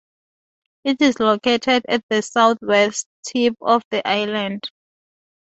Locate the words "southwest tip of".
2.23-3.83